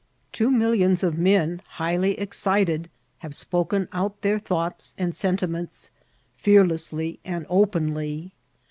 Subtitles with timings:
[0.31, 5.91] Two millions of men highly excited have spoken out their thoughts and sentiments
[6.37, 8.31] fearlessly and openly.